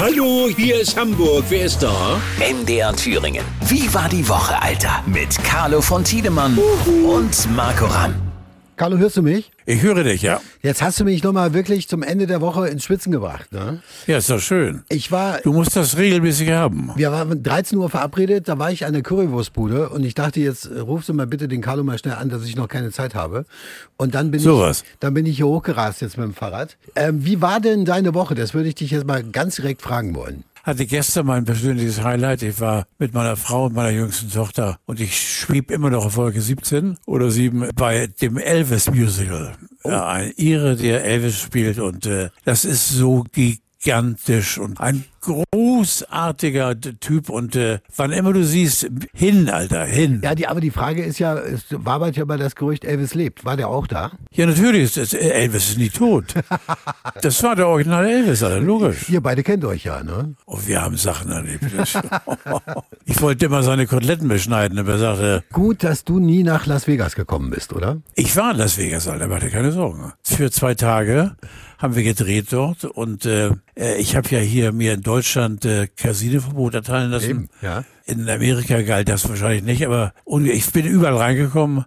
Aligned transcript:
Hallo, 0.00 0.48
hier 0.56 0.80
ist 0.80 0.96
Hamburg. 0.98 1.44
Wer 1.50 1.66
ist 1.66 1.82
da? 1.82 2.18
MDR 2.38 2.96
Thüringen. 2.96 3.44
Wie 3.66 3.92
war 3.92 4.08
die 4.08 4.26
Woche, 4.26 4.54
Alter? 4.62 5.04
Mit 5.04 5.36
Carlo 5.44 5.82
von 5.82 6.02
Tiedemann 6.02 6.56
und 7.04 7.54
Marco 7.54 7.84
Ramm. 7.84 8.29
Carlo, 8.80 8.96
hörst 8.96 9.18
du 9.18 9.22
mich? 9.22 9.50
Ich 9.66 9.82
höre 9.82 10.02
dich, 10.04 10.22
ja. 10.22 10.40
Jetzt 10.62 10.80
hast 10.80 10.98
du 10.98 11.04
mich 11.04 11.22
nochmal 11.22 11.52
wirklich 11.52 11.86
zum 11.86 12.02
Ende 12.02 12.26
der 12.26 12.40
Woche 12.40 12.66
ins 12.66 12.82
Schwitzen 12.82 13.12
gebracht. 13.12 13.52
Ne? 13.52 13.82
Ja, 14.06 14.16
ist 14.16 14.30
doch 14.30 14.40
schön. 14.40 14.84
Ich 14.88 15.12
war, 15.12 15.38
Du 15.42 15.52
musst 15.52 15.76
das 15.76 15.98
regelmäßig 15.98 16.48
haben. 16.52 16.90
wir 16.96 17.12
waren 17.12 17.42
13 17.42 17.76
Uhr 17.76 17.90
verabredet, 17.90 18.48
da 18.48 18.58
war 18.58 18.72
ich 18.72 18.86
an 18.86 18.94
der 18.94 19.02
Currywurstbude 19.02 19.90
und 19.90 20.02
ich 20.02 20.14
dachte, 20.14 20.40
jetzt 20.40 20.70
rufst 20.70 21.10
du 21.10 21.12
mal 21.12 21.26
bitte 21.26 21.46
den 21.46 21.60
Carlo 21.60 21.84
mal 21.84 21.98
schnell 21.98 22.14
an, 22.14 22.30
dass 22.30 22.46
ich 22.46 22.56
noch 22.56 22.68
keine 22.68 22.90
Zeit 22.90 23.14
habe. 23.14 23.44
Und 23.98 24.14
dann 24.14 24.30
bin 24.30 24.40
Sowas. 24.40 24.80
ich, 24.80 24.98
dann 24.98 25.12
bin 25.12 25.26
ich 25.26 25.36
hier 25.36 25.46
hochgerast 25.46 26.00
jetzt 26.00 26.16
mit 26.16 26.24
dem 26.24 26.32
Fahrrad. 26.32 26.78
Ähm, 26.96 27.22
wie 27.22 27.42
war 27.42 27.60
denn 27.60 27.84
deine 27.84 28.14
Woche? 28.14 28.34
Das 28.34 28.54
würde 28.54 28.70
ich 28.70 28.76
dich 28.76 28.92
jetzt 28.92 29.06
mal 29.06 29.22
ganz 29.22 29.56
direkt 29.56 29.82
fragen 29.82 30.14
wollen. 30.14 30.44
Hatte 30.62 30.86
gestern 30.86 31.26
mein 31.26 31.44
persönliches 31.44 32.02
Highlight. 32.02 32.42
Ich 32.42 32.60
war 32.60 32.86
mit 32.98 33.14
meiner 33.14 33.36
Frau 33.36 33.66
und 33.66 33.74
meiner 33.74 33.90
jüngsten 33.90 34.30
Tochter 34.30 34.78
und 34.86 35.00
ich 35.00 35.18
schrieb 35.18 35.70
immer 35.70 35.90
noch 35.90 36.06
auf 36.06 36.14
Folge 36.14 36.40
17 36.40 36.98
oder 37.06 37.30
7 37.30 37.70
bei 37.74 38.08
dem 38.08 38.36
Elvis 38.36 38.90
Musical. 38.90 39.56
Ja, 39.84 40.06
ein 40.08 40.32
Ire, 40.36 40.76
der 40.76 41.04
Elvis 41.04 41.40
spielt 41.40 41.78
und 41.78 42.06
äh, 42.06 42.28
das 42.44 42.64
ist 42.64 42.90
so 42.90 43.24
gigantisch 43.32 44.58
und 44.58 44.80
ein 44.80 45.04
großartiger 45.20 46.80
Typ 46.80 47.28
und 47.28 47.56
äh, 47.56 47.78
wann 47.96 48.12
immer 48.12 48.32
du 48.32 48.44
siehst, 48.44 48.90
hin, 49.12 49.48
Alter, 49.50 49.84
hin. 49.84 50.20
Ja, 50.24 50.34
die, 50.34 50.46
aber 50.46 50.60
die 50.60 50.70
Frage 50.70 51.02
ist 51.02 51.18
ja, 51.18 51.36
es 51.36 51.64
wabert 51.70 52.16
ja 52.16 52.24
mal 52.24 52.38
das 52.38 52.54
Gerücht, 52.54 52.84
Elvis 52.84 53.14
lebt. 53.14 53.44
War 53.44 53.56
der 53.56 53.68
auch 53.68 53.86
da? 53.86 54.12
Ja, 54.32 54.46
natürlich 54.46 54.84
ist 54.84 54.96
das, 54.96 55.12
Elvis 55.12 55.70
ist 55.70 55.78
nie 55.78 55.90
tot. 55.90 56.34
Das 57.22 57.42
war 57.42 57.54
der 57.54 57.66
Original 57.68 58.06
Elvis, 58.06 58.42
Alter, 58.42 58.60
logisch. 58.60 59.08
Ihr 59.08 59.20
beide 59.20 59.42
kennt 59.42 59.64
euch 59.64 59.84
ja, 59.84 60.02
ne? 60.02 60.34
Und 60.46 60.66
wir 60.66 60.80
haben 60.80 60.96
Sachen 60.96 61.30
erlebt. 61.30 61.64
ich 63.04 63.20
wollte 63.20 63.46
immer 63.46 63.62
seine 63.62 63.86
Koteletten 63.86 64.28
beschneiden, 64.28 64.78
aber 64.78 64.92
er 64.92 64.98
sagte, 64.98 65.44
Gut, 65.52 65.82
dass 65.84 66.04
du 66.04 66.18
nie 66.18 66.42
nach 66.42 66.66
Las 66.66 66.86
Vegas 66.86 67.14
gekommen 67.14 67.50
bist, 67.50 67.72
oder? 67.72 67.98
ich 68.14 68.36
war 68.36 68.52
in 68.52 68.58
Las 68.58 68.78
Vegas, 68.78 69.08
Alter, 69.08 69.28
mach 69.28 69.40
dir 69.40 69.50
keine 69.50 69.72
Sorgen. 69.72 70.12
Für 70.22 70.50
zwei 70.50 70.74
Tage 70.74 71.36
haben 71.78 71.96
wir 71.96 72.02
gedreht 72.02 72.46
dort 72.50 72.84
und 72.84 73.24
äh, 73.26 73.50
äh, 73.74 73.96
ich 73.98 74.14
habe 74.14 74.28
ja 74.30 74.38
hier 74.38 74.72
mir 74.72 74.92
in 74.94 75.00
Deutschland 75.00 75.09
äh, 75.64 75.88
Casinoverbot 75.96 76.74
erteilen 76.74 77.10
lassen. 77.10 77.30
Eben, 77.30 77.48
ja. 77.62 77.84
In 78.06 78.28
Amerika 78.28 78.82
galt 78.82 79.08
das 79.08 79.28
wahrscheinlich 79.28 79.62
nicht, 79.62 79.86
aber 79.86 80.12
ich 80.44 80.72
bin 80.72 80.86
überall 80.86 81.16
reingekommen. 81.16 81.84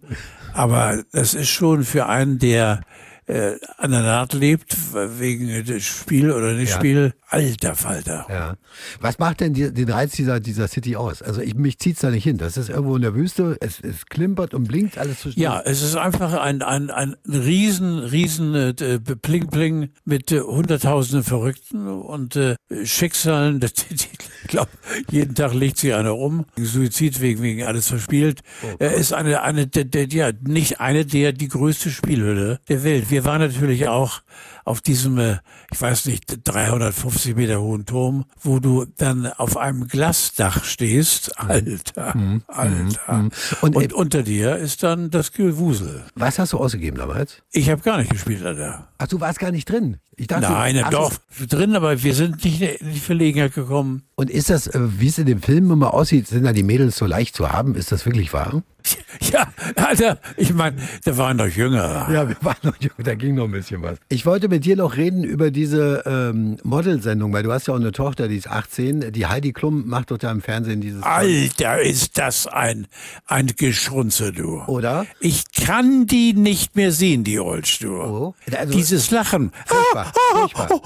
Aber 0.53 1.03
das 1.11 1.33
ist 1.33 1.49
schon 1.49 1.83
für 1.83 2.07
einen, 2.07 2.38
der 2.39 2.81
äh, 3.25 3.55
an 3.77 3.91
der 3.91 4.02
Naht 4.02 4.33
lebt, 4.33 4.75
wegen 4.93 5.63
des 5.66 5.83
Spiel 5.83 6.31
oder 6.31 6.53
nicht 6.53 6.71
Ja. 6.71 6.75
Spiel, 6.77 7.13
alter 7.27 7.75
Falter. 7.75 8.25
Ja. 8.29 8.55
Was 8.99 9.19
macht 9.19 9.39
denn 9.39 9.53
die, 9.53 9.73
den 9.73 9.89
Reiz 9.89 10.11
dieser, 10.11 10.39
dieser 10.39 10.67
City 10.67 10.95
aus? 10.95 11.21
Also 11.21 11.41
ich, 11.41 11.55
mich 11.55 11.79
zieht's 11.79 12.01
da 12.01 12.09
nicht 12.09 12.23
hin. 12.23 12.38
Das 12.38 12.57
ist 12.57 12.69
irgendwo 12.69 12.95
in 12.95 13.01
der 13.01 13.16
Wüste, 13.16 13.57
es, 13.59 13.79
es 13.79 14.05
klimpert 14.05 14.53
und 14.53 14.67
blinkt 14.67 14.97
alles 14.97 15.19
zu 15.19 15.29
Ja, 15.29 15.61
es 15.63 15.81
ist 15.81 15.95
einfach 15.95 16.33
ein, 16.33 16.61
ein, 16.61 16.91
ein 16.91 17.16
riesen, 17.27 17.99
riesen 17.99 18.55
äh, 18.55 18.99
Pling 18.99 19.47
Pling 19.47 19.89
mit 20.05 20.31
äh, 20.31 20.41
hunderttausenden 20.41 21.23
Verrückten 21.23 21.88
und 21.88 22.35
äh, 22.35 22.55
Schicksalen. 22.83 23.59
Die, 23.59 23.67
die, 23.95 24.07
ich 24.44 24.49
glaube, 24.49 24.69
jeden 25.09 25.36
Tag 25.36 25.53
legt 25.53 25.77
sich 25.77 25.94
einer 25.94 26.16
um. 26.16 26.45
Suizid 26.58 27.22
wegen, 27.22 27.41
wegen 27.41 27.63
alles 27.63 27.88
verspielt. 27.88 28.41
er 28.80 28.94
ist 28.94 29.13
eine, 29.13 29.41
eine 29.41 29.67
der, 29.67 29.85
der, 29.85 30.08
ja, 30.08 30.31
nicht 30.45 30.80
eine 30.80 31.05
der, 31.05 31.31
die 31.33 31.47
größte 31.47 31.89
Spielhülle 31.89 32.59
der 32.67 32.83
Welt. 32.83 33.09
Wir 33.09 33.25
waren 33.25 33.39
natürlich 33.41 33.88
auch 33.88 34.22
auf 34.66 34.81
diesem, 34.81 35.17
äh, 35.17 35.38
ich 35.72 35.81
weiß 35.81 36.05
nicht, 36.05 36.39
350 36.44 37.35
Meter 37.35 37.61
hohen 37.61 37.85
Turm, 37.85 38.25
wo 38.41 38.59
du 38.59 38.85
dann 38.97 39.27
auf 39.27 39.58
einem 39.58 39.88
Glasdach 39.88 40.63
stehst. 40.63 41.38
Alter, 41.38 42.16
Alter. 42.47 43.30
Und, 43.61 43.75
Und, 43.75 43.91
äh, 43.91 43.94
unter 43.94 44.23
dir 44.23 44.55
ist 44.57 44.83
dann 44.83 45.09
das 45.09 45.31
Gewusel. 45.31 46.03
Was 46.16 46.40
hast 46.40 46.53
du 46.53 46.57
ausgegeben 46.57 46.97
damals? 46.97 47.41
Ich 47.51 47.69
habe 47.69 47.81
gar 47.81 47.97
nicht 47.97 48.12
gespielt, 48.12 48.46
Alter. 48.46 48.88
Ach, 48.97 49.07
du 49.07 49.19
warst 49.19 49.40
gar 49.40 49.51
nicht 49.51 49.69
drin. 49.69 49.97
Ich 50.16 50.28
dachte, 50.28 50.51
Nein, 50.51 50.79
ach, 50.84 50.91
doch, 50.91 51.12
drin, 51.50 51.75
aber 51.75 52.03
wir 52.03 52.13
sind 52.13 52.44
nicht 52.46 52.62
in 52.62 52.91
die 52.94 53.00
Verlegenheit 53.00 53.53
gekommen. 53.53 54.03
Und 54.16 54.29
ist 54.29 54.50
das, 54.50 54.68
äh, 54.68 54.79
wie 55.00 55.07
es 55.07 55.18
in 55.18 55.25
dem 55.25 55.41
Film 55.41 55.72
immer 55.72 55.94
aussieht, 55.94 56.28
sind 56.28 56.44
da 56.44 56.53
die 56.53 56.63
Mädels 56.63 56.97
so 56.97 57.06
leicht 57.06 57.35
zu 57.35 57.51
haben? 57.51 57.75
Ist 57.75 57.91
das 57.91 58.06
wirklich 58.06 58.34
wahr? 58.34 58.63
Ja, 59.31 59.47
Alter, 59.75 60.19
ich 60.38 60.53
meine, 60.53 60.75
da 61.05 61.17
waren 61.17 61.38
doch 61.38 61.47
jünger. 61.47 62.07
Ja, 62.11 62.27
wir 62.27 62.35
waren 62.41 62.57
noch 62.63 62.75
jung, 62.79 62.91
da 62.97 63.16
ging 63.16 63.35
noch 63.35 63.45
ein 63.45 63.51
bisschen 63.51 63.81
was. 63.81 63.97
Ich 64.09 64.25
wollte 64.25 64.47
mit 64.49 64.66
dir 64.66 64.75
noch 64.75 64.97
reden 64.97 65.23
über 65.23 65.49
diese 65.49 66.03
ähm, 66.05 66.57
Modelsendung, 66.63 67.31
weil 67.33 67.43
du 67.43 67.51
hast 67.51 67.67
ja 67.67 67.73
auch 67.73 67.79
eine 67.79 67.91
Tochter, 67.91 68.27
die 68.27 68.38
ist 68.38 68.49
18. 68.49 69.11
Die 69.11 69.25
Heidi 69.25 69.53
Klum 69.53 69.88
macht 69.88 70.11
doch 70.11 70.17
da 70.17 70.31
im 70.31 70.41
Fernsehen 70.41 70.81
dieses... 70.81 71.01
Alter, 71.03 71.81
ist 71.81 72.17
das 72.17 72.47
ein, 72.47 72.88
ein 73.25 73.47
Geschrunze, 73.57 74.31
du. 74.31 74.61
Oder? 74.67 75.05
Ich 75.19 75.43
kann 75.51 76.05
die 76.05 76.33
nicht 76.33 76.75
mehr 76.75 76.91
sehen, 76.91 77.23
die 77.23 77.35
du. 77.35 78.01
Oh. 78.01 78.33
Also- 78.51 78.73
Dieses 78.73 79.09
Lachen. 79.11 79.51
Furchtbar, 79.66 80.11
furchtbar. 80.33 80.81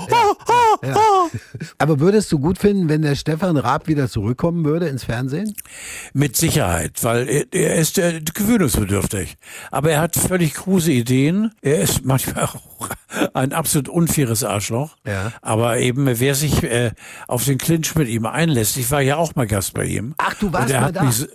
Ja, 0.83 0.89
ja. 0.89 0.97
Aber 1.77 1.99
würdest 1.99 2.31
du 2.31 2.39
gut 2.39 2.57
finden, 2.57 2.87
wenn 2.89 3.01
der 3.01 3.15
Stefan 3.15 3.57
Raab 3.57 3.87
wieder 3.87 4.09
zurückkommen 4.09 4.63
würde 4.65 4.87
ins 4.87 5.03
Fernsehen? 5.03 5.53
Mit 6.13 6.35
Sicherheit, 6.35 7.03
weil 7.03 7.27
er, 7.27 7.45
er 7.51 7.75
ist 7.87 7.97
äh, 7.97 8.21
gewöhnungsbedürftig. 8.33 9.37
Aber 9.71 9.91
er 9.91 10.01
hat 10.01 10.15
völlig 10.15 10.53
kruse 10.53 10.91
Ideen. 10.91 11.51
Er 11.61 11.79
ist 11.79 12.05
manchmal 12.05 12.45
auch 12.45 12.89
ein 13.33 13.53
absolut 13.53 13.89
unfaires 13.89 14.43
Arschloch. 14.43 14.95
Ja. 15.05 15.31
Aber 15.41 15.79
eben, 15.79 16.07
wer 16.19 16.35
sich 16.35 16.63
äh, 16.63 16.91
auf 17.27 17.45
den 17.45 17.57
Clinch 17.57 17.95
mit 17.95 18.07
ihm 18.07 18.25
einlässt, 18.25 18.77
ich 18.77 18.89
war 18.91 19.01
ja 19.01 19.17
auch 19.17 19.35
mal 19.35 19.47
Gast 19.47 19.73
bei 19.73 19.85
ihm. 19.85 20.15
Ach, 20.17 20.33
du 20.35 20.51
warst 20.51 20.73
mal 20.73 20.91
da. 20.91 21.03
Mich, 21.03 21.27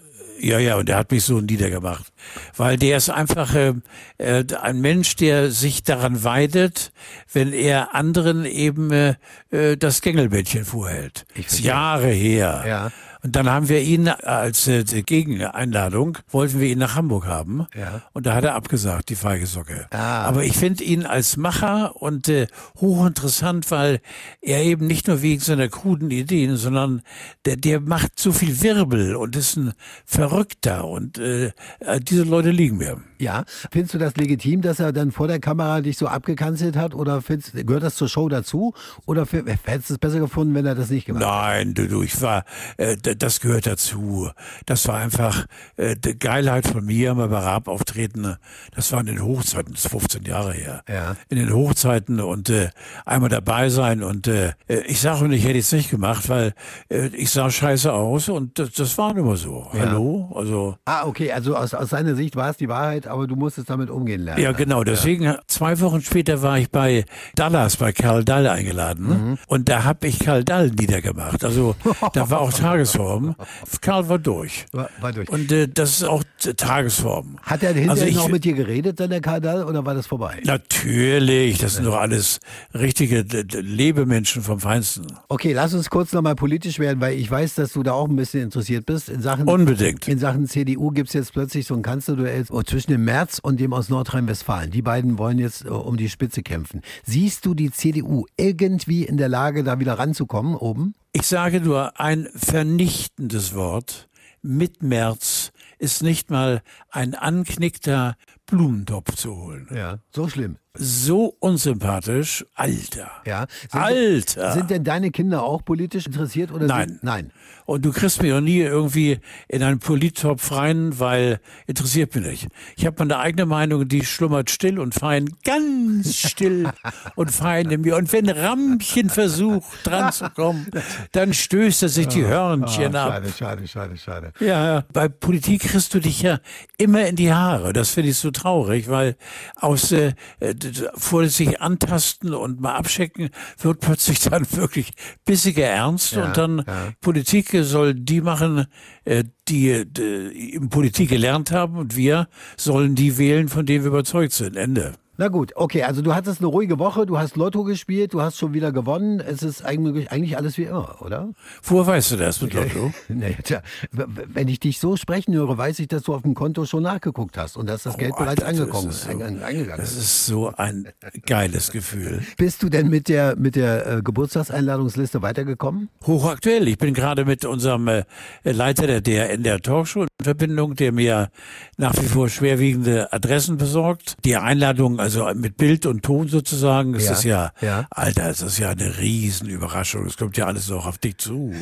ja, 0.43 0.59
ja, 0.59 0.77
und 0.77 0.89
er 0.89 0.97
hat 0.97 1.13
mich 1.13 1.25
so 1.25 1.41
niedergemacht. 1.41 2.13
Weil 2.57 2.77
der 2.77 2.97
ist 2.97 3.11
einfach 3.11 3.55
äh, 3.55 3.75
äh, 4.19 4.45
ein 4.61 4.81
Mensch, 4.81 5.15
der 5.15 5.53
sich 5.53 5.85
daran 5.85 6.25
weidet, 6.25 6.93
wenn 7.33 7.53
er 7.53 7.95
anderen 7.95 8.45
eben 8.45 8.91
äh, 8.91 9.15
äh, 9.51 9.77
das 9.77 10.01
Gängelbettchen 10.01 10.65
vorhält. 10.65 11.27
Jahre 11.61 12.09
her. 12.09 12.65
Ja. 12.67 12.91
Und 13.25 13.37
dann 13.37 13.49
haben 13.49 13.69
wir 13.69 13.81
ihn 13.81 14.09
als 14.09 14.67
äh, 14.67 14.83
Gegeneinladung, 14.83 16.19
wollten 16.29 16.59
wir 16.59 16.69
ihn 16.69 16.79
nach 16.79 16.97
Hamburg 16.97 17.27
haben. 17.27 17.67
Ja. 17.77 18.03
Und 18.13 18.27
da 18.27 18.35
hat 18.35 18.43
er 18.43 18.57
abgesagt, 18.57 19.11
die 19.11 19.15
feige 19.15 19.47
Socke. 19.47 19.87
Ah. 19.91 20.23
Aber 20.25 20.43
ich 20.45 20.57
finde 20.57 20.83
ihn 20.83 21.07
als 21.07 21.37
Macher 21.37 21.95
und 22.03 22.29
äh, 22.29 22.49
hochinteressant, 22.81 23.71
weil 23.71 24.01
er 24.41 24.63
eben 24.63 24.89
nicht 24.89 25.07
nur 25.07 25.23
wegen 25.23 25.41
seiner 25.41 25.69
kruden 25.69 26.11
Ideen, 26.11 26.57
sondern 26.57 27.03
der, 27.45 27.57
der 27.57 27.81
macht 27.81 28.19
so 28.19 28.33
viel 28.33 28.61
Wirbel 28.61 29.15
und 29.15 29.37
ist 29.37 29.57
ein 29.57 29.73
Verrückter. 30.05 30.89
Und 30.89 31.19
äh, 31.19 31.53
äh, 31.79 32.01
diese 32.01 32.25
Leute 32.25 32.51
liegen 32.51 32.79
mir. 32.79 33.01
Ja. 33.23 33.45
Findest 33.71 33.95
du 33.95 33.99
das 33.99 34.17
legitim, 34.17 34.63
dass 34.63 34.81
er 34.81 34.93
dann 34.93 35.13
vor 35.13 35.29
der 35.29 35.39
Kamera 35.39 35.81
dich 35.81 35.97
so 35.97 36.09
abgekanzelt 36.09 36.77
hat? 36.77 36.95
Oder 36.95 37.23
findest, 37.23 37.55
gehört 37.55 37.85
das 37.85 37.95
zur 37.95 38.09
Show 38.09 38.29
dazu? 38.29 38.75
Oder 39.07 39.27
hättest 39.65 39.91
du 39.91 39.95
es 39.95 39.99
besser 39.99 40.19
gefunden, 40.19 40.55
wenn 40.55 40.67
er 40.67 40.75
das 40.75 40.91
nicht 40.91 41.07
gemacht 41.07 41.23
hätte? 41.23 41.33
Nein, 41.33 41.75
du, 41.75 41.87
du, 41.87 42.03
ich 42.03 42.21
war, 42.21 42.45
äh, 42.79 42.97
das 42.97 43.41
gehört 43.41 43.67
dazu. 43.67 44.29
Das 44.67 44.89
war 44.89 44.97
einfach 44.97 45.47
äh, 45.77 45.95
die 45.97 46.19
Geilheit 46.19 46.67
von 46.67 46.85
mir, 46.85 47.15
mal 47.15 47.29
bei 47.29 47.39
Raab 47.39 47.69
auftreten. 47.69 48.37
Das 48.75 48.91
war 48.91 49.01
in 49.01 49.07
den 49.07 49.23
Hochzeiten, 49.23 49.73
das 49.73 49.85
ist 49.85 49.91
15 49.91 50.25
Jahre 50.25 50.53
her. 50.53 50.83
Ja. 50.89 51.17
In 51.29 51.39
den 51.39 51.53
Hochzeiten 51.53 52.21
und 52.21 52.51
äh, 52.51 52.71
einmal 53.07 53.31
dabei 53.31 53.69
sein 53.69 54.03
und 54.03 54.27
äh, 54.27 54.53
äh, 54.67 54.81
ich 54.87 55.01
sage 55.01 55.29
nicht, 55.29 55.43
ich 55.43 55.49
hätte 55.49 55.59
es 55.61 55.71
nicht 55.71 55.91
gemacht, 55.91 56.29
weil 56.29 56.55
äh, 56.89 57.07
ich 57.09 57.31
sah 57.31 57.49
scheiße 57.51 57.93
aus 57.93 58.29
und 58.29 58.59
das, 58.59 58.73
das 58.73 58.99
war 58.99 59.17
immer 59.17 59.37
so. 59.37 59.69
Hallo? 59.73 60.33
Also 60.35 60.77
Ah, 60.85 61.07
okay, 61.07 61.31
also 61.31 61.55
aus, 61.57 61.75
aus 61.75 61.91
seiner 61.91 62.17
Sicht 62.17 62.35
war 62.35 62.51
es 62.51 62.57
die 62.57 62.69
Wahrheit, 62.69 63.07
aber 63.13 63.27
du 63.27 63.37
musstest 63.37 63.71
damit 63.71 63.91
umgehen 63.91 64.23
lernen. 64.23 64.43
Ja, 64.43 64.53
genau. 64.53 64.83
Deswegen, 64.85 65.35
zwei 65.47 65.79
Wochen 65.81 66.01
später 66.03 66.43
war 66.43 66.59
ich 66.59 66.71
bei 66.71 67.05
Dallas, 67.37 67.77
bei 67.77 67.93
Karl 67.93 68.25
Dall 68.25 68.47
eingeladen. 68.49 69.07
Mhm. 69.07 69.39
Und 69.47 69.69
da 69.69 69.85
habe 69.85 70.07
ich 70.09 70.19
Karl 70.19 70.43
Dall 70.45 70.71
niedergemacht. 70.71 71.45
Also 71.45 71.77
da 72.15 72.29
war 72.31 72.41
auch 72.41 72.53
Tagesform. 72.63 73.37
Karl 73.81 74.09
war 74.09 74.19
durch. 74.19 74.67
War, 74.73 74.89
war 75.01 75.13
durch. 75.13 75.29
Und 75.29 75.53
äh, 75.53 75.69
das 75.69 75.91
ist 76.01 76.05
auch 76.05 76.25
Tagesform. 76.57 77.39
Hat 77.43 77.63
er 77.63 77.69
hinterher 77.75 77.91
Also 77.91 78.05
ich- 78.07 78.17
noch 78.17 78.29
mit 78.29 78.45
dir 78.45 78.55
geredet, 78.55 78.99
dann 79.01 79.11
der 79.11 79.21
Kardal, 79.21 79.65
oder 79.65 79.85
war 79.85 79.95
das 79.95 80.07
vorbei? 80.07 80.41
Natürlich, 80.45 81.59
das 81.59 81.75
sind 81.77 81.85
doch 81.85 81.97
alles 81.97 82.41
richtige 82.75 83.25
Lebemenschen 83.61 84.43
vom 84.43 84.61
Feinsten. 84.61 85.07
Okay, 85.29 85.53
lass 85.53 85.75
uns 85.75 85.91
kurz 85.91 86.13
nochmal 86.13 86.35
politisch 86.35 86.79
werden, 86.79 87.01
weil 87.01 87.15
ich 87.19 87.31
weiß, 87.31 87.55
dass 87.57 87.73
du 87.73 87.83
da 87.83 87.93
auch 87.93 88.09
ein 88.09 88.17
bisschen 88.17 88.43
interessiert 88.43 88.87
bist. 88.87 89.09
In 89.09 89.21
Sachen, 89.23 89.47
Unbedingt. 89.49 90.09
in 90.09 90.19
Sachen 90.19 90.47
CDU 90.47 90.91
gibt 90.91 91.09
es 91.09 91.15
jetzt 91.15 91.33
plötzlich 91.33 91.67
so 91.67 91.75
ein 91.75 91.83
Kanzlerduell 91.83 92.45
zwischen 92.67 92.93
dem 92.93 93.02
Merz 93.05 93.39
und 93.39 93.61
dem 93.61 93.73
aus 93.73 93.89
Nordrhein-Westfalen. 93.89 94.71
Die 94.71 94.83
beiden 94.83 95.19
wollen 95.19 95.39
jetzt 95.39 95.65
äh, 95.65 95.69
um 95.69 95.97
die 95.97 96.09
Spitze 96.09 96.43
kämpfen. 96.43 96.83
Siehst 97.05 97.47
du 97.47 97.55
die 97.55 97.71
CDU 97.71 98.27
irgendwie 98.37 99.05
in 99.05 99.17
der 99.17 99.29
Lage, 99.29 99.65
da 99.65 99.79
wieder 99.79 99.99
ranzukommen 99.99 100.55
oben? 100.55 100.95
Ich 101.13 101.27
sage 101.27 101.61
nur 101.61 102.01
ein 102.01 102.29
vernichtendes 102.35 103.55
Wort. 103.55 104.09
Mit 104.41 104.83
März 104.83 105.53
ist 105.79 106.03
nicht 106.03 106.31
mal 106.31 106.63
ein 106.91 107.15
anknickter 107.15 108.17
Blumentopf 108.47 109.15
zu 109.15 109.37
holen. 109.37 109.69
Ja. 109.73 109.99
So 110.11 110.29
schlimm. 110.29 110.57
So 110.75 111.35
unsympathisch. 111.39 112.45
Alter. 112.55 113.11
Ja. 113.27 113.47
Sind, 113.71 113.81
Alter. 113.83 114.53
Sind 114.53 114.71
denn 114.71 114.85
deine 114.85 115.11
Kinder 115.11 115.43
auch 115.43 115.65
politisch 115.65 116.07
interessiert 116.07 116.51
oder 116.51 116.67
Nein. 116.67 116.89
Sind, 116.89 117.05
nein. 117.05 117.33
Und 117.65 117.85
du 117.85 117.93
kriegst 117.93 118.21
mich 118.23 118.33
auch 118.33 118.41
nie 118.41 118.59
irgendwie 118.61 119.19
in 119.49 119.63
einen 119.63 119.79
Polittopf 119.79 120.51
rein, 120.53 120.99
weil 120.99 121.41
interessiert 121.67 122.15
mich 122.15 122.25
nicht. 122.25 122.49
Ich 122.77 122.87
habe 122.87 122.97
meine 122.99 123.19
eigene 123.19 123.47
Meinung, 123.47 123.87
die 123.87 124.05
schlummert 124.05 124.51
still 124.51 124.79
und 124.81 124.95
fein, 124.95 125.29
ganz 125.45 126.17
still 126.17 126.71
und 127.15 127.31
fein 127.31 127.71
in 127.71 127.83
mir. 127.83 127.97
Und 127.97 128.13
wenn 128.13 128.29
Rammchen 128.29 129.11
versucht, 129.11 129.69
dran 129.85 130.13
zu 130.13 130.29
kommen, 130.31 130.67
dann 131.13 131.33
stößt 131.35 131.83
er 131.85 131.89
sich 131.89 132.09
die 132.09 132.25
Hörnchen 132.27 132.97
Ah, 132.97 133.07
ab. 133.07 133.13
schade, 133.13 133.33
schade, 133.33 133.69
schade, 133.69 133.97
schade. 133.97 134.33
Ja, 134.41 134.65
ja. 134.75 134.85
Bei 134.93 135.09
Politik 135.09 135.63
kriegst 135.63 135.95
du 135.95 136.01
dich 136.01 136.23
ja 136.23 136.39
immer 136.79 137.07
in 137.07 137.17
die 137.17 137.33
Haare. 137.33 137.73
Das 137.73 137.91
finde 137.91 138.11
ich 138.11 138.17
so 138.17 138.31
traurig, 138.31 138.89
weil 138.89 139.17
aus 139.57 139.93
äh, 139.93 140.15
d- 140.63 140.89
vorsichtig 140.95 141.61
antasten 141.61 142.35
und 142.35 142.61
mal 142.61 142.75
abchecken 142.75 143.31
wird 143.59 143.81
plötzlich 143.81 144.21
dann 144.31 144.47
wirklich 144.53 144.93
bissiger 145.25 145.67
Ernst 145.67 146.13
Ja, 146.13 146.25
und 146.27 146.37
dann 146.37 146.65
ja. 146.67 146.93
Politik 147.01 147.51
soll 147.63 147.95
die 147.95 148.21
machen, 148.21 148.67
äh, 149.05 149.25
die, 149.49 149.85
die 149.87 150.55
in 150.55 150.69
Politik 150.69 151.11
gelernt 151.11 151.51
haben 151.51 151.77
und 151.77 151.97
wir 151.97 152.29
sollen 152.57 152.95
die 152.95 153.19
wählen, 153.19 153.49
von 153.49 153.67
denen 153.67 153.85
wir 153.85 153.89
überzeugt 153.91 154.33
sind. 154.33 154.57
Ende. 154.57 154.93
Na 155.19 155.29
gut, 155.29 155.53
okay, 155.57 155.83
also 155.83 156.01
du 156.01 156.15
hattest 156.15 156.41
eine 156.41 156.47
ruhige 156.47 156.79
Woche, 156.79 157.05
du 157.05 157.19
hast 157.19 157.37
Lotto 157.37 157.65
gespielt, 157.65 158.15
du 158.15 158.23
hast 158.23 158.39
schon 158.39 158.55
wieder 158.55 158.73
gewonnen. 158.73 159.21
Es 159.21 159.43
ist 159.43 159.63
eigentlich, 159.63 160.11
eigentlich 160.11 160.39
alles 160.39 160.57
wie 160.57 160.63
immer, 160.65 160.97
oder? 161.03 161.29
Woher 161.63 161.87
weißt 161.87 162.13
du 162.13 162.17
das 162.17 162.41
mit 162.41 162.55
Lotto? 162.55 162.95
Nee, 163.11 163.37
tja, 163.45 163.61
wenn 163.91 164.49
ich 164.49 164.59
dich 164.59 164.79
so 164.79 164.97
sprechen 164.97 165.35
höre, 165.35 165.59
weiß 165.59 165.81
ich, 165.81 165.89
dass 165.89 166.05
du 166.05 166.15
auf 166.15 166.23
dem 166.23 166.33
Konto 166.33 166.65
schon 166.65 166.83
nachgeguckt 166.85 167.37
hast 167.37 167.59
und 167.59 167.69
dass 167.69 167.83
das 167.83 167.99
Geld 167.99 168.15
Oh, 168.17 168.21
bereits 168.23 168.43
Alter, 168.43 168.53
das 168.53 168.61
angekommen 168.75 168.89
ist 168.89 169.03
so- 169.03 169.11
ein- 169.11 169.43
eingegangen 169.43 169.81
Das 169.83 169.93
ist. 169.93 169.99
ist 169.99 170.27
so 170.27 170.49
ein 170.57 170.89
geiles 171.27 171.71
Gefühl. 171.73 172.23
Bist 172.39 172.63
du 172.63 172.71
denn 172.71 172.89
mit 172.89 173.09
der, 173.09 173.37
mit 173.37 173.55
der 173.55 173.87
äh, 173.99 174.03
Geburtstagseinladungsliste 174.03 175.21
weitergekommen? 175.21 175.91
hochaktuell. 176.07 176.67
Ich 176.69 176.79
bin 176.79 176.95
gerade 176.95 177.27
mit 177.27 177.45
unserem 177.45 177.87
äh, 177.87 178.05
Leiter 178.45 178.87
der 178.87 179.03
DRN 179.03 179.43
der 179.43 179.61
Talkshow 179.61 180.03
in 180.05 180.09
Verbindung, 180.23 180.75
der 180.75 180.93
mir 180.93 181.29
nach 181.77 181.95
wie 182.01 182.07
vor 182.07 182.31
schwerwiegende 182.31 183.13
Adressen 183.13 183.59
besorgt. 183.59 184.17
Die 184.25 184.37
Einladung, 184.37 185.01
also 185.01 185.12
mit 185.35 185.57
Bild 185.57 185.87
und 185.87 186.03
Ton 186.03 186.29
sozusagen, 186.29 186.93
das 186.93 187.05
Ja, 187.05 187.13
ist 187.13 187.25
ja, 187.25 187.53
ja. 187.61 187.87
Alter, 187.91 188.29
das 188.29 188.43
ist 188.43 188.59
ja 188.59 188.71
eine 188.71 188.99
Riesenüberraschung. 188.99 190.07
Es 190.07 190.17
kommt 190.17 190.37
ja 190.37 190.47
alles 190.47 190.69
noch 190.69 190.87
auf 190.87 190.99
dich 190.99 191.19
zu. 191.19 191.53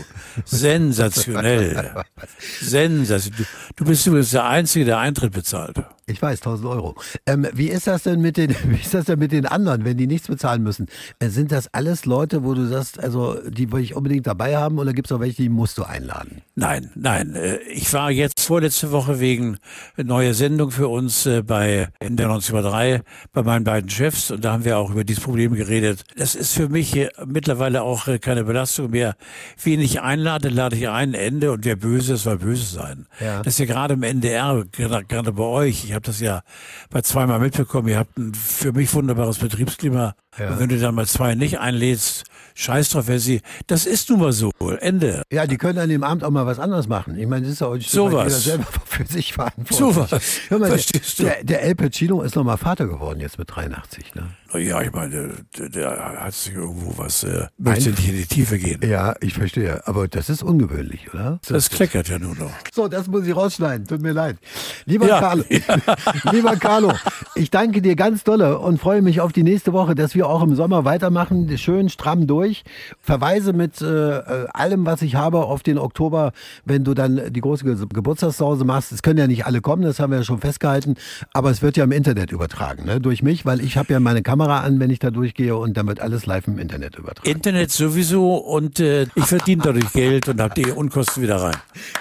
Sensationell. 0.45 2.05
Sensationell. 2.61 3.47
Du, 3.77 3.85
du 3.85 3.91
bist 3.91 4.07
übrigens 4.07 4.31
der 4.31 4.47
Einzige, 4.47 4.85
der 4.85 4.99
Eintritt 4.99 5.33
bezahlt. 5.33 5.77
Ich 6.11 6.21
weiß, 6.21 6.41
1000 6.41 6.69
Euro. 6.69 6.95
Ähm, 7.27 7.47
wie 7.53 7.69
ist 7.69 7.87
das 7.87 8.03
denn 8.03 8.21
mit 8.21 8.37
den, 8.37 8.51
wie 8.65 8.81
ist 8.81 8.95
das 8.95 9.07
denn 9.07 9.19
mit 9.19 9.33
den 9.33 9.47
anderen, 9.47 9.85
wenn 9.85 9.97
die 9.97 10.07
nichts 10.07 10.29
bezahlen 10.29 10.63
müssen? 10.63 10.87
Äh, 11.19 11.29
sind 11.29 11.53
das 11.53 11.73
alles 11.73 12.05
Leute, 12.07 12.45
wo 12.45 12.55
du 12.55 12.67
sagst, 12.67 12.99
also 12.99 13.39
die 13.49 13.71
will 13.73 13.83
ich 13.83 13.95
unbedingt 13.95 14.27
dabei 14.27 14.57
haben 14.57 14.79
oder 14.79 14.93
gibt 14.93 15.09
es 15.09 15.13
auch 15.13 15.21
welche, 15.21 15.43
die 15.43 15.49
musst 15.49 15.79
du 15.79 15.85
einladen? 15.85 16.43
Nein, 16.55 16.91
nein. 16.95 17.35
äh, 17.35 17.59
Ich 17.73 17.93
war 17.93 18.11
jetzt 18.11 18.41
vorletzte 18.41 18.93
Woche 18.93 19.21
wegen 19.21 19.59
neuer 19.97 20.35
Sendung 20.35 20.71
für 20.71 20.89
uns 20.89 21.27
äh, 21.27 21.43
bei 21.43 21.89
in 22.01 22.17
der 22.17 22.27
1903 22.27 23.03
bei 23.33 23.43
meinen 23.43 23.65
beiden 23.65 23.89
Chefs 23.91 24.31
und 24.31 24.45
da 24.45 24.53
haben 24.53 24.65
wir 24.65 24.79
auch 24.79 24.91
über 24.91 25.05
dieses 25.05 25.23
Problem 25.23 25.55
geredet. 25.55 26.05
Das 26.17 26.35
ist 26.35 26.55
für 26.55 26.69
mich 26.69 27.09
mittlerweile 27.25 27.83
auch 27.83 28.09
äh, 28.09 28.19
keine 28.19 28.45
Belastung 28.45 28.91
mehr. 28.91 29.17
Wen 29.63 29.81
ich 29.81 30.01
einlade, 30.01 30.49
lade 30.49 30.77
ich 30.77 30.89
ein, 30.89 31.15
Ende 31.15 31.53
und 31.53 31.65
wer 31.65 31.77
böse 31.77 32.15
ist, 32.15 32.25
soll 32.25 32.39
böse 32.39 32.65
sein. 32.65 33.07
Ja. 33.21 33.43
Das 33.43 33.55
ist 33.55 33.59
ja 33.59 33.67
gerade 33.67 33.95
im 33.95 34.03
NDR, 34.03 34.65
gerade 34.73 35.05
gerade 35.05 35.33
bei 35.33 35.45
euch. 35.45 35.85
Ich 35.85 35.95
habe 36.01 36.07
das 36.07 36.21
ja 36.21 36.43
bei 36.91 37.03
zweimal 37.03 37.39
mitbekommen. 37.39 37.89
Ihr 37.89 37.99
habt 37.99 38.17
ein 38.17 38.35
für 38.35 38.73
mich 38.73 38.93
wunderbares 38.95 39.39
Betriebsklima. 39.39 40.15
Ja. 40.39 40.51
Und 40.51 40.61
wenn 40.61 40.69
du 40.69 40.79
dann 40.79 40.95
mal 40.95 41.07
zwei 41.07 41.35
nicht 41.35 41.59
einlädst, 41.59 42.25
scheiß 42.55 42.91
drauf, 42.91 43.05
wer 43.09 43.19
sie. 43.19 43.41
Das 43.67 43.87
ist 43.87 44.11
nun 44.11 44.21
mal 44.21 44.33
so. 44.33 44.51
Ende. 44.81 45.23
Ja, 45.33 45.47
die 45.47 45.57
können 45.57 45.79
an 45.79 45.89
dem 45.89 46.05
Abend 46.05 46.23
auch 46.25 46.31
mal 46.31 46.47
was 46.47 46.59
anderes 46.59 46.87
machen. 46.89 47.19
Ich 47.19 47.27
meine, 47.27 47.43
das 47.43 47.55
ist 47.55 47.61
ja 47.61 47.67
auch 47.67 47.73
weit 47.73 47.83
jeder 47.83 48.31
selber 48.31 48.67
für 48.85 49.07
sich 49.07 49.33
verantwortlich. 49.33 49.79
Sowas. 49.79 50.11
Hör 50.49 50.59
mal, 50.59 50.69
Verstehst 50.69 51.19
du? 51.19 51.25
der, 51.25 51.43
der 51.43 51.63
El 51.63 51.75
Pacino 51.75 52.23
ist 52.23 52.37
nochmal 52.37 52.59
Vater 52.59 52.87
geworden 52.87 53.21
jetzt 53.21 53.39
mit 53.39 53.55
83, 53.55 54.15
ne? 54.15 54.29
Ja, 54.59 54.83
ich 54.83 54.93
meine, 54.93 55.45
der, 55.57 55.69
der 55.69 56.21
hat 56.25 56.35
sich 56.35 56.55
irgendwo 56.55 56.99
was, 56.99 57.23
äh, 57.23 57.47
möchte 57.57 57.91
nicht 57.91 58.09
in 58.09 58.17
die 58.17 58.27
Tiefe 58.27 58.59
gehen. 58.59 58.81
Ja, 58.83 59.15
ich 59.21 59.35
verstehe. 59.35 59.87
Aber 59.87 60.09
das 60.09 60.29
ist 60.29 60.43
ungewöhnlich, 60.43 61.15
oder? 61.15 61.39
Das 61.47 61.71
kleckert 61.71 62.09
ja 62.09 62.19
nur 62.19 62.35
noch. 62.35 62.51
So, 62.73 62.89
das 62.89 63.07
muss 63.07 63.25
ich 63.27 63.37
rausschneiden. 63.37 63.87
Tut 63.87 64.03
mir 64.03 64.11
leid. 64.13 64.39
Lieber 64.87 65.07
Ja, 65.07 65.21
Carlo, 65.21 65.45
lieber 66.33 66.57
Carlo, 66.57 66.93
ich 67.37 67.51
danke 67.51 67.81
dir 67.81 67.95
ganz 67.95 68.25
dolle 68.25 68.59
und 68.59 68.81
freue 68.81 69.03
mich 69.03 69.21
auf 69.21 69.33
die 69.33 69.45
nächste 69.45 69.73
Woche, 69.73 69.95
dass 69.95 70.17
wir 70.17 70.29
auch 70.31 70.43
im 70.43 70.55
Sommer 70.55 70.85
weitermachen. 70.85 71.59
Schön 71.59 71.89
stramm 71.89 72.27
durch. 72.27 72.63
Verweise 73.01 73.53
mit 73.53 73.81
äh, 73.83 74.19
äh, 74.19 74.47
allem, 74.53 74.87
was 74.87 75.03
ich 75.03 75.15
habe, 75.15 75.39
auf 75.39 75.63
den 75.63 75.79
Oktober, 75.79 76.33
wenn 76.65 76.85
du 76.85 76.95
dann 76.95 77.33
die 77.33 77.41
große 77.41 77.65
Ge 77.65 77.77
Geburtstagssause 77.93 78.65
machst. 78.65 78.93
Es 78.93 79.03
können 79.03 79.19
ja 79.19 79.27
nicht 79.27 79.47
alle 79.47 79.61
kommen, 79.61 79.83
das 79.83 80.01
haben 80.01 80.11
wir 80.13 80.19
ja 80.19 80.25
schon 80.25 80.41
festgehalten. 80.41 80.97
Aber 81.33 81.51
es 81.51 81.63
wird 81.63 81.77
ja 81.77 81.85
im 81.85 81.93
Internet 81.93 82.33
übertragen, 82.33 82.85
ne? 82.85 83.01
durch 83.01 83.23
mich, 83.23 83.45
weil 83.45 83.61
ich 83.61 83.77
habe 83.77 83.93
ja 83.93 84.01
meine 84.01 84.23
Kamera 84.23 84.61
an, 84.61 84.81
wenn 84.81 84.91
ich 84.91 84.99
da 84.99 85.11
durchgehe 85.11 85.57
und 85.57 85.77
dann 85.77 85.87
wird 85.87 86.01
alles 86.01 86.27
live 86.27 86.47
im 86.47 86.59
Internet 86.59 86.97
übertragen. 86.97 87.29
Internet 87.29 87.71
sowieso 87.71 88.37
und 88.37 88.81
äh, 88.81 89.07
ich 89.15 89.25
verdiene 89.25 89.63
dadurch 89.65 89.93
Geld 89.93 90.29
und 90.29 90.41
habe 90.41 90.55
die 90.55 90.71
Unkosten 90.71 91.23
wieder 91.23 91.37
rein. 91.37 91.57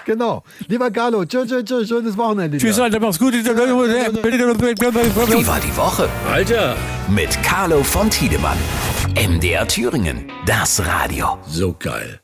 Genau. 0.06 0.44
Lieber 0.68 0.92
Carlo, 0.92 1.26
tschüss, 1.26 1.50
tschüss, 1.50 1.66
tschüss, 1.66 1.88
schönes 1.90 2.18
Wochenende. 2.18 2.58
Tschüss, 2.58 2.80
Alter, 2.80 3.00
mach's 3.00 3.20
gut. 3.20 3.34
Wie 3.34 3.46
war 5.48 5.60
die 5.60 5.78
Woche? 5.78 6.10
Alter, 6.32 6.76
Mit 7.10 7.42
Carlo 7.44 7.84
von 7.84 8.09
Tiedemann. 8.10 8.58
MDR 9.16 9.68
Thüringen. 9.68 10.32
Das 10.46 10.86
Radio. 10.86 11.38
so 11.48 11.76
geil. 11.78 12.20